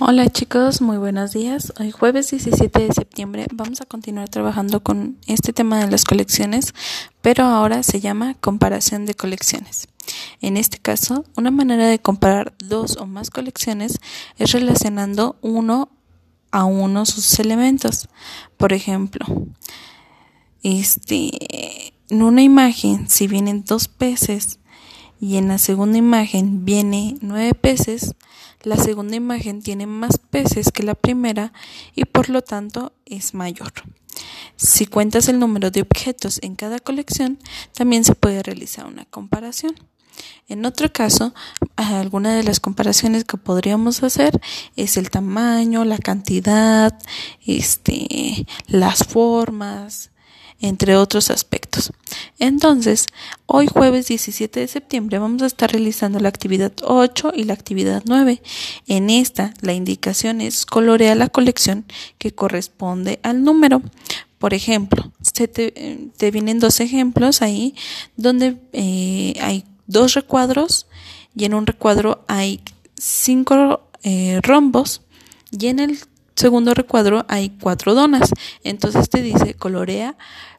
[0.00, 1.72] Hola chicos, muy buenos días.
[1.80, 6.72] Hoy jueves 17 de septiembre vamos a continuar trabajando con este tema de las colecciones,
[7.20, 9.88] pero ahora se llama comparación de colecciones.
[10.40, 13.98] En este caso, una manera de comparar dos o más colecciones
[14.36, 15.90] es relacionando uno
[16.52, 18.08] a uno sus elementos.
[18.56, 19.26] Por ejemplo,
[20.62, 24.60] este, en una imagen, si vienen dos peces
[25.20, 28.14] y en la segunda imagen viene nueve peces,
[28.62, 31.52] la segunda imagen tiene más peces que la primera
[31.94, 33.72] y por lo tanto es mayor.
[34.56, 37.38] Si cuentas el número de objetos en cada colección,
[37.72, 39.74] también se puede realizar una comparación.
[40.48, 41.32] En otro caso,
[41.76, 44.40] alguna de las comparaciones que podríamos hacer
[44.74, 46.98] es el tamaño, la cantidad,
[47.46, 50.10] este, las formas,
[50.60, 51.92] entre otros aspectos.
[52.38, 53.06] Entonces,
[53.46, 58.02] hoy jueves 17 de septiembre vamos a estar realizando la actividad 8 y la actividad
[58.06, 58.40] 9.
[58.86, 61.84] En esta, la indicación es colorea la colección
[62.18, 63.82] que corresponde al número.
[64.38, 67.74] Por ejemplo, te, vienen dos ejemplos ahí
[68.16, 70.86] donde eh, hay dos recuadros
[71.34, 72.60] y en un recuadro hay
[72.96, 75.02] cinco eh, rombos
[75.50, 75.98] y en el
[76.38, 78.30] segundo recuadro hay cuatro donas.
[78.64, 80.16] Entonces te dice colorea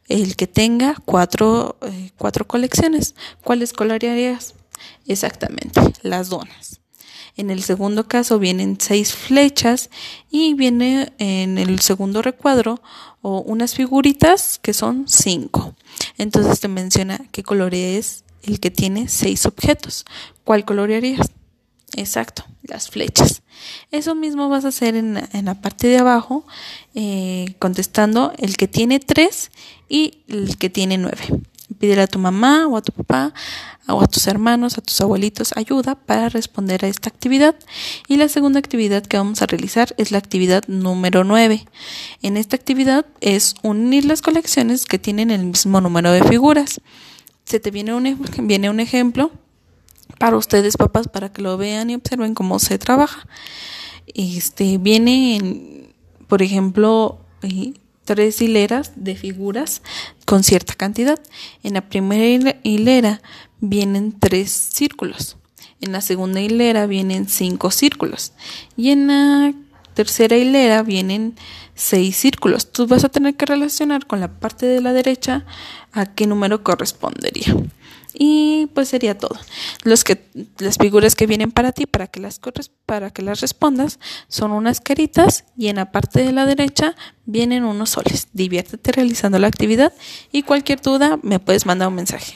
[0.07, 3.15] el que tenga cuatro, eh, cuatro colecciones.
[3.43, 4.55] ¿Cuáles colorearías?
[5.07, 6.79] Exactamente, las donas.
[7.37, 9.89] En el segundo caso vienen seis flechas
[10.29, 12.81] y viene en el segundo recuadro
[13.21, 15.73] o unas figuritas que son cinco.
[16.17, 20.05] Entonces te menciona qué colorees el que tiene seis objetos.
[20.43, 21.31] ¿Cuál colorearías?
[21.99, 23.41] Exacto, las flechas.
[23.91, 26.45] Eso mismo vas a hacer en, la parte de abajo,
[26.95, 29.51] eh, contestando el que tiene tres
[29.89, 31.25] y el que tiene nueve.
[31.77, 33.33] Pídele a tu mamá o a tu papá
[33.85, 37.53] o a tus hermanos, a tus abuelitos ayuda para responder a esta actividad.
[38.07, 41.65] Y la segunda actividad que vamos a realizar es la actividad número nueve.
[42.21, 46.79] En esta actividad es unir las colecciones que tienen el mismo número de figuras.
[47.43, 49.31] Se te viene un, viene un ejemplo
[50.19, 53.27] para ustedes papás para que lo vean y observen cómo se trabaja.
[54.13, 55.93] Este viene en,
[56.27, 57.73] por ejemplo, eh,
[58.05, 59.81] tres hileras de figuras
[60.25, 61.19] con cierta cantidad.
[61.63, 63.21] En la primera hilera
[63.59, 65.37] vienen tres círculos.
[65.81, 68.33] En la segunda hilera vienen cinco círculos.
[68.75, 69.53] Y en la
[69.99, 71.35] tercera hilera vienen
[71.75, 72.71] seis círculos.
[72.71, 75.45] Tú vas a tener que relacionar con la parte de la derecha
[75.91, 77.53] a qué número correspondería.
[78.13, 79.37] Y pues sería todo.
[79.83, 80.25] Los que,
[80.59, 82.39] las figuras que vienen para ti, para que las,
[82.85, 83.99] para que las respondas,
[84.29, 86.95] son unas caritas y en la parte de la derecha
[87.25, 88.29] vienen unos soles.
[88.31, 89.91] Diviértete realizando la actividad
[90.31, 92.35] y cualquier duda me puedes mandar un mensaje.